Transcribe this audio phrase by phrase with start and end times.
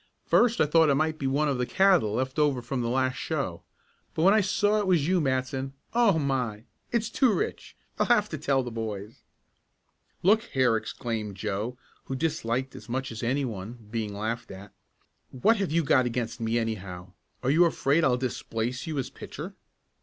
[0.25, 3.17] First I thought it might be one of the cattle left over from the last
[3.17, 3.61] show,
[4.15, 6.63] but when I saw it was you, Matson Oh, my!
[6.91, 7.75] It's too rich!
[7.99, 9.21] I'll have to tell the boys."
[10.23, 14.73] "Look here!" exclaimed Joe, who disliked as much as any one being laughed at,
[15.29, 17.11] "what have you got against me, anyhow?
[17.43, 19.53] Are you afraid I'll displace you as pitcher?"